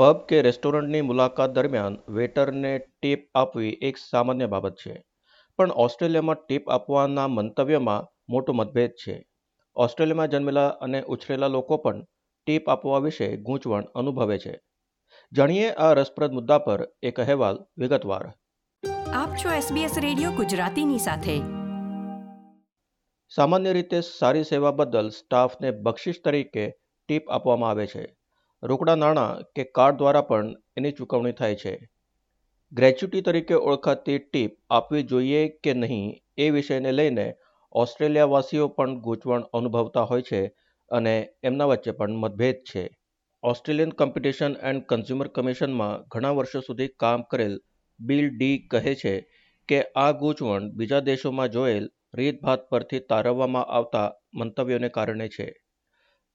[0.00, 5.04] Pub કે રેસ્ટોરન્ટની મુલાકાત દરમિયાન વેટરને ટીપ આપવી એક સામાન્ય બાબત છે.
[5.56, 9.26] પણ ઓસ્ટ્રેલિયામાં ટીપ આપવાના મંતવ્યમાં મોટો મતભેદ છે.
[9.76, 12.04] ઓસ્ટ્રેલિયામાં જન્મેલા અને ઉછરેલા લોકો પણ
[12.46, 14.60] ટીપ આપવા વિશે ગૂંચવણ અનુભવે છે.
[15.32, 18.32] જાણીએ આ રસપ્રદ મુદ્દા પર એક અહેવાલ વિગતવાર.
[19.12, 21.38] આપ છો SBS રેડિયો ગુજરાતીની સાથે.
[23.34, 26.74] સામાન્ય રીતે સારી સેવા બદલ સ્ટાફને બક્ષિસ તરીકે
[27.08, 28.19] ટીપ આપવામાં આવે છે.
[28.62, 31.90] રોકડા નાણાં કે કાર્ડ દ્વારા પણ એની ચૂકવણી થાય છે.
[32.72, 37.34] ગ્રેચ્યુટી તરીકે ઓળખાતી ટીપ આપવી જોઈએ કે નહીં એ વિષયને લઈને
[37.72, 40.46] ઓસ્ટ્રેલિયાવાસીઓ પણ ગૂંચવણ અનુભવતા હોય છે
[40.88, 42.98] અને એમના વચ્ચે પણ મતભેદ છે.
[43.42, 47.60] ઓસ્ટ્રેલિયન કોમ્પિટિશન એન્ડ કન્ઝ્યુમર કમિશનમાં ઘણા વર્ષો સુધી કામ કરેલ
[48.00, 49.30] બિલ ડી કહે છે
[49.68, 55.59] કે આ ગૂંચવણ બીજા દેશોમાં જોયેલ રીતભાત પરથી તારવવામાં આવતા મંતવ્યોને કારણે છે.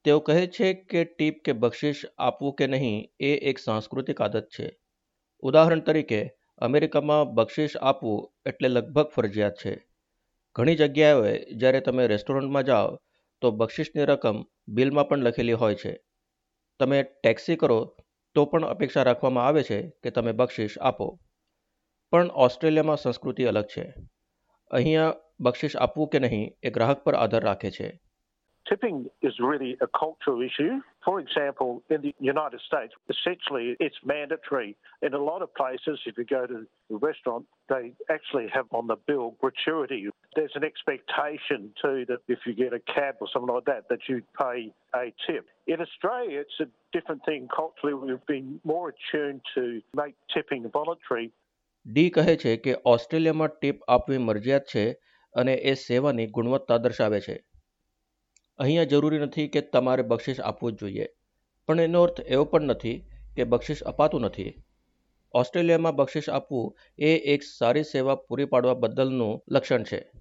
[0.05, 4.79] તેઓ કહે છે કે ટીપ કે બક્ષિસ આપવું કે નહીં એ એક સાંસ્કૃતિક આદત છે.
[5.39, 9.87] ઉદાહરણ તરીકે, અમેરિકામાં બક્ષિસ આપવું એટલે લગભગ ફરજિયાત છે.
[10.55, 12.99] ઘણી જગ્યાઓએ જ્યારે તમે રેસ્ટોરન્ટમાં જાઓ,
[13.41, 16.03] તો બક્ષિસની રકમ બિલમાં પણ લખેલી હોય છે.
[16.79, 17.97] તમે ટેક્સી કરો,
[18.35, 21.19] તો પણ અપેક્ષા રાખવામાં આવે છે કે તમે બક્ષિસ આપો.
[22.11, 23.93] પણ ઓસ્ટ્રેલિયામાં સંસ્કૃતિ અલગ છે.
[24.71, 28.04] અહીંયા બક્ષિસ આપવું કે નહીં એ ગ્રાહક પર આધાર રાખે છે.
[28.68, 30.80] Tipping is really a cultural issue.
[31.04, 34.76] For example, in the United States, essentially it's mandatory.
[35.02, 36.58] In a lot of places, if you go to
[36.94, 40.08] a restaurant, they actually have on the bill gratuity.
[40.36, 44.02] There's an expectation too that if you get a cab or something like that, that
[44.08, 45.44] you pay a tip.
[45.66, 47.48] In Australia, it's a different thing.
[47.60, 51.26] Culturally, we've been more attuned to make tipping voluntary.
[51.86, 54.92] ડી કહે છે કે ઓસ્ટ્રેલિયામાં tip આપવી મરજિયાત છે
[55.34, 57.36] અને એ સેવાની ગુણવત્તા દર્શાવે છે
[58.59, 61.07] અહીંયા જરૂરી નથી કે તમારે બક્ષિસ આપવું જ જોઈએ.
[61.67, 64.63] પણ એનો અર્થ એવો પણ નથી કે બક્ષિસ અપાતું નથી.
[65.33, 70.11] ઓસ્ટ્રેલિયામાં બક્ષિસ આપવું એ એક સારી સેવા પૂરી પાડવા બદલનું લક્ષણ છે.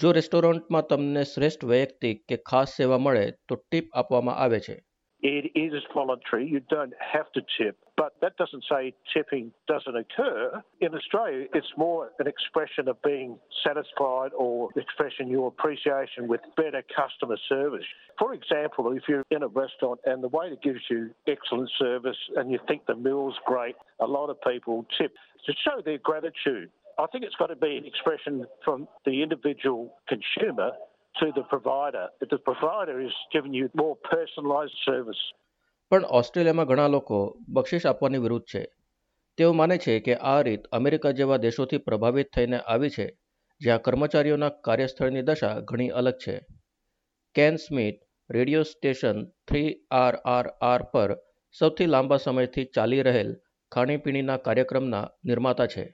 [0.00, 4.89] જો રેસ્ટોરન્ટમાં તમને શ્રેષ્ઠ વૈયક્તિક કે ખાસ સેવા મળે તો ટીપ આપવામાં આવે છે.
[5.22, 6.48] It is voluntary.
[6.48, 10.62] You don't have to tip, but that doesn't say tipping doesn't occur.
[10.80, 16.82] In Australia, it's more an expression of being satisfied or expressing your appreciation with better
[16.96, 17.84] customer service.
[18.18, 22.50] For example, if you're in a restaurant and the waiter gives you excellent service and
[22.50, 25.12] you think the meal's great, a lot of people tip
[25.44, 26.70] to show their gratitude.
[26.98, 30.72] I think it's got to be an expression from the individual consumer
[31.14, 32.04] to the provider.
[32.20, 35.22] The provider is giving you more personalized service.
[35.90, 38.62] પણ ઓસ્ટ્રેલિયામાં ઘણા લોકો બક્ષિસ આપવાની વિરુદ્ધ છે
[39.38, 43.06] તેઓ માને છે કે આ રીત અમેરિકા જેવા દેશોથી પ્રભાવિત થઈને આવી છે,
[43.60, 46.36] જ્યાં કર્મચારીઓના કાર્યસ્થળની દશા ઘણી અલગ છે
[47.36, 48.00] Ken Smith,
[48.30, 51.10] radio station three R R R પર
[51.54, 53.30] સૌથી લાંબા સમયથી ચાલી રહેલ
[53.72, 55.84] ખાણીપીણીના કાર્યક્રમના નિર્માતા છે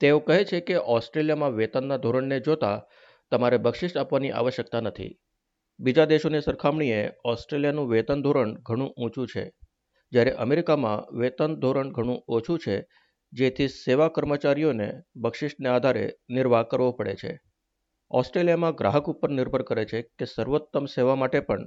[0.00, 2.76] તેઓ કહે છે કે ઓસ્ટ્રેલિયામાં વેતનના ધોરણને જોતા
[3.32, 5.18] તમારે બક્ષિસ આપવાની આવશ્યકતા નથી.
[5.80, 9.52] બીજા દેશોની સરખામણીએ ઓસ્ટ્રેલિયાનું વેતન ધોરણ ઘણું ઊંચું છે.
[10.12, 12.86] જ્યારે અમેરિકામાં વેતન ધોરણ ઘણું ઓછું છે,
[13.32, 17.40] જેથી સેવા કર્મચારીઓને બક્ષિસને આધારે નિર્વાહ કરવો પડે છે.
[18.10, 21.58] ઓસ્ટ્રેલિયામાં ગ્રાહક ઉપર નિર્ભર કરે છે કે સર્વોત્તમ સેવા માટે પણ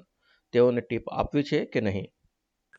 [0.52, 2.06] તેઓને ટીપ આપવી છે કે નહીં.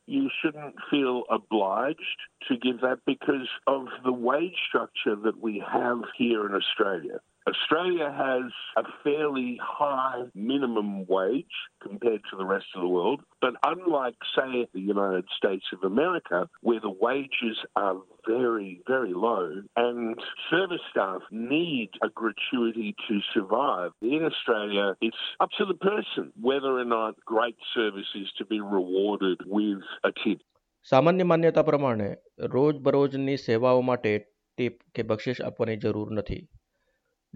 [0.08, 5.98] You shouldn't feel obliged to give that because of the wage structure that we have
[6.20, 7.18] here in Australia.
[7.47, 13.55] Australia has a fairly high minimum wage compared to the rest of the world, but
[13.63, 20.19] unlike, say, the United States of America, where the wages are very, very low and
[20.51, 26.77] service staff need a gratuity to survive, in Australia, it's up to the person whether
[26.77, 30.39] or not great service is to be rewarded with a tip.
[30.83, 32.07] સામાન્ય માન્યતા પ્રમાણે
[32.53, 36.41] રોજબરોજની સેવાઓ માટે tip કે બક્ષિસ આપવાની જરૂર નથી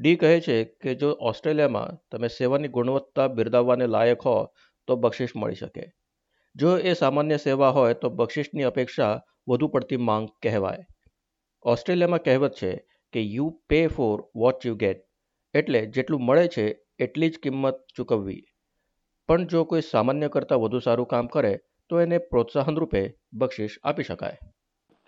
[0.00, 4.54] ડી કહે છે કે જો ઓસ્ટ્રેલિયામાં તમે સેવાની ગુણવત્તા બિરદાવવાને લાયક હો,
[4.86, 5.92] તો બક્ષિસ મળી શકે.
[6.56, 10.78] જો એ સામાન્ય સેવા હોય, તો બક્ષિસની અપેક્ષા વધુ પડતી માંગ કહેવાય.
[11.62, 14.96] ઓસ્ટ્રેલિયામાં કહેવત છે કે you pay for what you get
[15.54, 18.44] એટલે જેટલું મળે છે, એટલી જ કિંમત ચૂકવવી.
[19.28, 21.58] પણ જો કોઈ સામાન્ય કરતાં વધુ સારું કામ કરે,
[21.88, 24.38] તો એને પ્રોત્સાહન રૂપે બક્ષિસ આપી શકાય.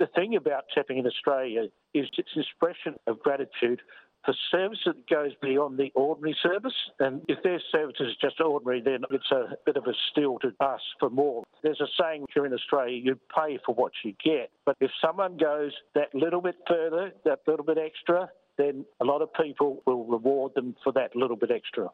[0.00, 1.62] The thing about tipping in Australia
[1.94, 3.78] is it's expression of gratitude
[4.25, 6.77] for service that goes beyond the ordinary service.
[6.99, 10.49] And if their service is just ordinary, then it's a bit of a steal to
[10.61, 11.43] ask for more.
[11.63, 14.49] There's a saying here in Australia, you pay for what you get.
[14.65, 19.21] But if someone goes that little bit further, that little bit extra, then a lot
[19.21, 21.87] of people will reward them for that little bit extra.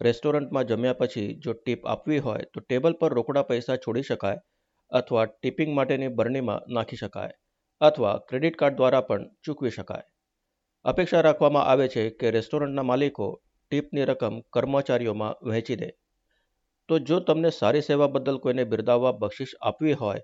[0.00, 4.42] રેસ્ટોરન્ટમાં જમ્યા પછી જો tip આપવી હોય તો table પર રોકડા પૈસા છોડી શકાય
[4.90, 7.38] અથવા ટિપિંગ માટેની બરણીમાં નાખી શકાય
[7.80, 10.06] અથવા ક્રેડિટ કાર્ડ દ્વારા પણ ચૂકવી શકાય
[10.83, 15.89] અપેક્ષા રાખવામાં આવે છે કે રેસ્ટોરન્ટના માલિકો ટીપની રકમ કર્મચારીઓમાં વહેંચી દે.
[16.87, 20.21] તો જો તમને સારી સેવા બદલ કોઈને બિરદાવવા બક્ષિસ આપવી હોય,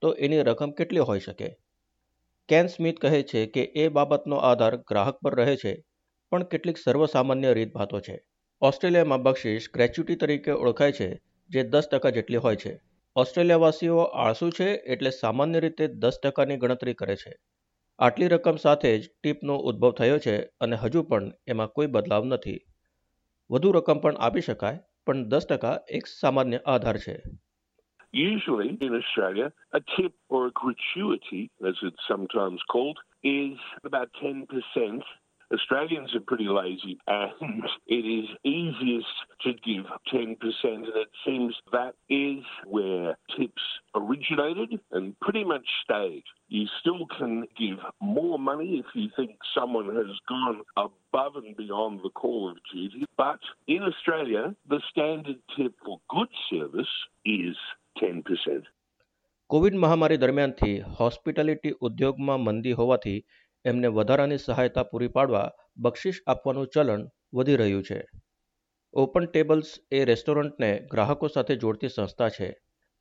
[0.00, 1.56] તો એની રકમ કેટલી હોઈ શકે?
[2.48, 5.84] કેન સ્મિથ કહે છે કે એ બાબતનો આધાર ગ્રાહક પર રહે છે,
[6.30, 8.24] પણ કેટલીક સર્વસામાન્ય રીતભાતો છે.
[8.60, 11.20] ઓસ્ટ્રેલિયામાં બક્ષિસ ગ્રેચ્યુટી તરીકે ઓળખાય છે,
[11.50, 12.80] જે દસ ટકા જેટલી હોય છે.
[13.16, 17.36] ઓસ્ટ્રેલિયાવાસીઓ આળસુ છે એટલે સામાન્ય રીતે દસ ટકાની ગણતરી કરે છે.
[18.00, 22.60] આટલી રકમ સાથે જ ટીપનો ઉદ્ભવ થયો છે અને હજુ પણ એમાં કોઈ બદલાવ નથી.
[23.50, 27.22] વધુ રકમ પણ આપી શકાય પણ દસ ટકા એક સામાન્ય આધાર છે.
[28.14, 35.02] Usually in Australia, a tip or a gratuity, as it's sometimes called, is about 10%
[35.53, 41.93] Australians are pretty lazy and it is easiest to give 10% and it seems that
[42.09, 43.61] is where tips
[43.93, 46.23] originated and pretty much stayed.
[46.47, 51.99] You still can give more money if you think someone has gone above and beyond
[52.03, 56.93] the call of duty, but in Australia, the standard tip for good service
[57.25, 57.55] is
[58.01, 58.63] 10%.
[59.49, 63.25] Covid મહામારી દરમિયાનથી hospitality ઉદ્યોગમાં મંદી હોવાથી
[63.64, 68.04] એમને વધારાની સહાયતા પૂરી પાડવા બક્ષિસ આપવાનું ચલણ વધી રહ્યું છે.
[68.92, 72.60] ઓપન ટેબલ્સ એ રેસ્ટોરન્ટને ગ્રાહકો સાથે જોડતી સંસ્થા છે.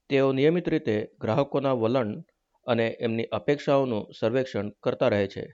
[0.09, 2.23] તેઓ નિયમિત રીતે ગ્રાહકોના વલણ
[2.65, 5.53] અને એમની અપેક્ષાઓનું સર્વેક્ષણ કરતા રહે છે.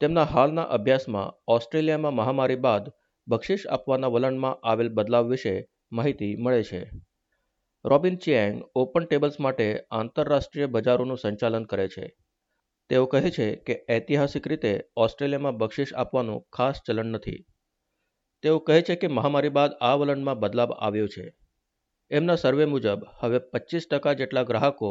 [0.00, 2.90] તેમના હાલના અભ્યાસમાં ઓસ્ટ્રેલિયામાં મહામારી બાદ
[3.28, 6.90] બક્ષિસ આપવાના વલણમાં આવેલ બદલાવ વિશે માહિતી મળે છે.
[7.84, 12.16] રોબિન ચિયાંગ ઓપન ટેબલ્સ માટે આંતરરાષ્ટ્રીય બજારોનું સંચાલન કરે છે.
[12.90, 17.40] તેઓ કહે છે કે ઐતિહાસિક રીતે ઓસ્ટ્રેલિયામાં બક્ષિશ આપવાનું ખાસ ચલણ નથી.
[18.44, 21.26] તેઓ કહે છે કે મહામારી બાદ આ વલણમાં બદલાવ આવ્યો છે.
[22.10, 24.90] એમના સર્વે મુજબ, હવે પચીસ ટકા જેટલા ગ્રાહકો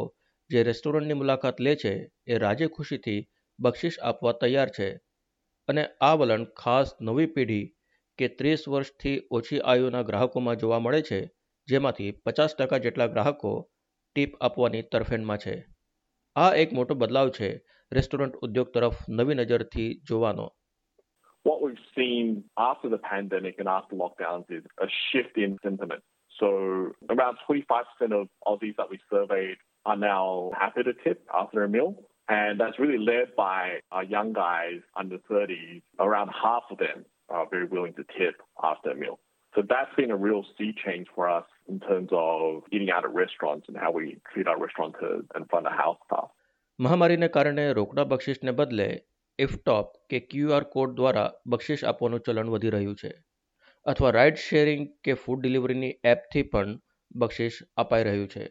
[0.49, 1.93] જે રેસ્ટોરન્ટની મુલાકાત લે છે
[2.25, 3.21] એ રાજી ખુશીથી
[3.59, 4.89] બક્ષિશ આપવા તૈયાર છે
[5.67, 7.65] અને આ વલણ ખાસ નવી પેઢી
[8.19, 11.19] કે ત્રીસ વર્ષથી ઓછી આયુના ગ્રાહકોમાં જોવા મળે છે,
[11.67, 13.51] જેમાંથી પચાસ ટકા જેટલા ગ્રાહકો
[14.15, 15.55] ટીપ આપવાની તરફેણમાં છે.
[16.36, 17.48] આ એક મોટો બદલાવ છે
[17.92, 20.46] રેસ્ટોરન્ટ ઉદ્યોગ તરફ નવી નજરથી જોવાનો
[21.44, 22.26] What we've seen
[22.56, 26.02] after the pandemic and after lockdowns is a shift in sentiment.
[26.38, 26.48] So
[27.14, 31.90] around 25% of Aussies that we surveyed are now happy to tip after a meal.
[32.28, 35.82] And that's really led by our young guys under 30s.
[35.98, 39.18] Around half of them are very willing to tip after a meal.
[39.57, 43.13] So that's been a real sea change for us in terms of eating out at
[43.13, 46.27] restaurants and how we treat our restaurateurs and front of house staff.
[46.79, 48.87] મહામારીને કારણે રોકડા બક્ષિસને બદલે
[49.39, 53.13] ઇફટોપ કે QR code દ્વારા બક્ષિસ આપવાનું ચલણ વધી રહ્યું છે.
[53.85, 56.79] અથવા રાઇડ શેરિંગ કે ફૂડ ડિલિવરીની એપથી પણ
[57.11, 58.47] બક્ષિસ અપાઈ રહ્યું છે.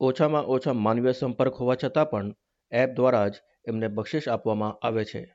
[0.00, 2.34] ઓછામાં ઓછા માનવીય સંપર્ક હોવા છતાં પણ
[2.72, 3.34] એપ દ્વારા જ
[3.68, 5.34] એમને બક્ષિસ આપવામાં આવે છે.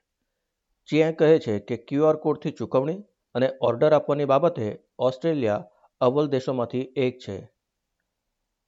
[0.90, 3.04] ચિયા કહે છે કે ક્યુઆર કોડથી ચૂકવણી
[3.36, 4.68] અને ઓર્ડર આપવાની બાબતે
[5.00, 5.66] ઓસ્ટ્રેલિયા
[6.02, 7.50] અવ્વલ દેશોમાંથી એક છે.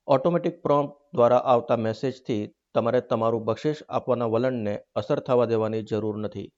[0.07, 6.50] ઓટોમેટિક પ્રોમ્પ્ટ દ્વારા આવતા મેસેજથી તમારે તમારું બક્ષિસ આપવાના વલણને અસર થવા દેવાની જરૂર નથી.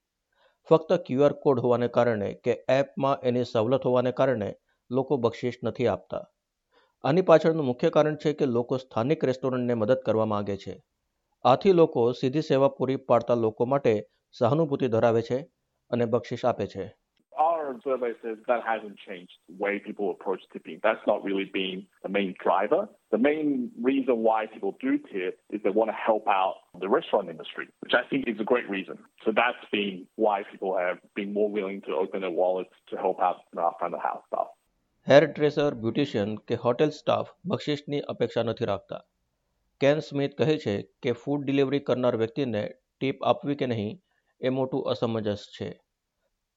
[0.70, 4.50] ફક્ત ક્યુઆર કોડ હોવાને કારણે કે એપમાં એની સવલત હોવાને કારણે
[4.92, 6.24] લોકો બક્ષિસ નથી આપતા.
[7.04, 10.84] આની પાછળનું મુખ્ય કારણ છે કે લોકો સ્થાનિક રેસ્ટોરન્ટને મદદ કરવા માંગે છે.
[11.46, 13.94] આથી લોકો સીધી સેવા પૂરી પાડતા લોકો માટે
[14.32, 15.38] સહાનુભૂતિ ધરાવે છે
[15.92, 16.86] અને બક્ષિસ આપે છે.
[17.67, 20.79] current survey says that hasn't changed the way people approach tipping.
[20.83, 22.83] That's not really been the main driver.
[23.11, 27.29] The main reason why people do tip is they want to help out the restaurant
[27.35, 28.97] industry, which I think is a great reason.
[29.25, 33.21] So that's been why people have been more willing to open their wallets to help
[33.21, 34.51] out our front of house staff.
[35.07, 39.01] Hair dresser beautician કે hotel staff બક્ષિસની અપેક્ષા નથી રાખતા
[39.81, 40.75] can Smith કહે છે
[41.07, 43.97] કે food delivery કરનાર વ્યક્તિને ટીપ આપવી કે નહીં
[44.41, 45.71] એ મોટું અસમંજસ છે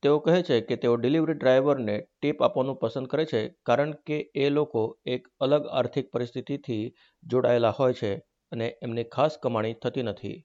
[0.05, 3.41] તેઓ કહે છે કે તેઓ ડિલિવરી ડ્રાઈવરને ટીપ આપવાનું પસંદ કરે છે
[3.71, 6.85] કારણ કે એ લોકો એક અલગ આર્થિક પરિસ્થિતિથી
[7.33, 8.13] જોડાયેલા હોય છે
[8.53, 10.39] અને એમની ખાસ કમાણી થતી નથી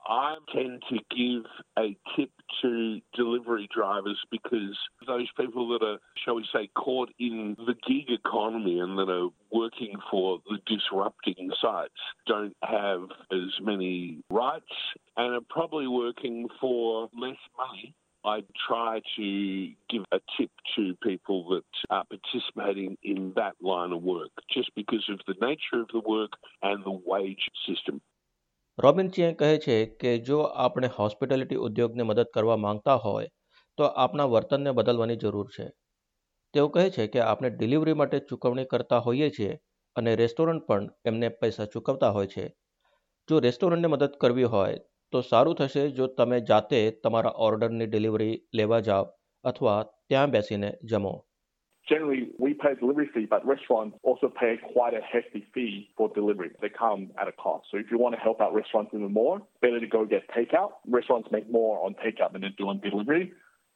[0.00, 2.70] I tend to give a tip to
[3.20, 4.76] delivery drivers because
[5.06, 9.28] those people that are, shall we say, caught in the gig economy and that are
[9.52, 13.02] working for the disrupting sites don't have
[13.40, 13.92] as many
[14.30, 14.80] rights
[15.16, 16.80] and are probably working for
[17.26, 17.88] less money
[18.26, 19.26] I try to
[19.88, 25.06] give a tip to people that are participating in that line of work just because
[25.08, 28.00] of the nature of the work and the wage system.
[28.78, 33.28] Robin ચિયે કહે છે કે જો આપણે hospitality ઉદ્યોગને મદદ કરવા માંગતા હોય,
[33.78, 35.68] તો આપણા વર્તનને બદલવાની જરૂર છે
[36.54, 39.54] તેઓ કહે છે કે આપણે ડિલિવરી માટે ચૂકવણી કરતા હોઈએ છીએ
[39.96, 42.44] અને રેસ્ટોરન્ટ પણ એમને પૈસા ચૂકવતા હોય છે
[43.28, 44.76] જો રેસ્ટોરન્ટને મદદ કરવી હોય
[45.12, 49.06] તો સારું થશે જો તમે જાતે તમારા ઓર્ડરની ડિલિવરી લેવા જાઓ
[49.44, 51.14] અથવા ત્યાં બેસીને જમો
[51.86, 56.06] Generally, we pay a delivery fee, but restaurants also pay quite a hefty fee for
[56.16, 56.50] delivery.
[56.60, 57.68] They come at a cost.
[57.70, 60.72] So if you want to help out restaurants even more, better to go get takeout.
[60.88, 63.24] Restaurants make more on takeout than they do on delivery.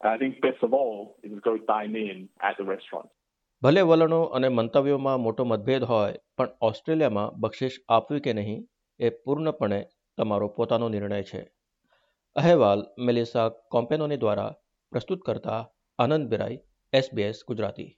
[0.01, 3.09] And I think best of all is to go dine in at the restaurant.
[3.61, 8.61] ભલે વલણો અને મંતવ્યોમાં મોટો મતભેદ હોય પણ ઓસ્ટ્રેલિયામાં બક્ષિશ આપવી કે નહીં
[8.99, 9.79] એ પૂર્ણપણે
[10.21, 11.51] તમારો પોતાનો નિર્ણય છે.
[12.35, 14.53] અહેવાલ મેલિસા કોમ્પેનોની દ્વારા
[14.91, 16.59] પ્રસ્તુત કરતા આનંદ બિરાઈ,
[16.93, 17.95] એસબીએસ ગુજરાતી.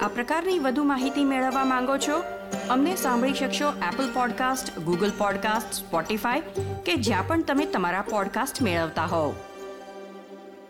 [0.00, 2.22] આ પ્રકારની વધુ માહિતી મેળવવા માંગો છો?
[2.70, 6.40] અમને સાંભળી શકશો Apple podcast Google podcast Spotify
[6.86, 9.34] કે જ્યાં પણ તમે તમારા પોડકાસ્ટ મેળવતા હોવ.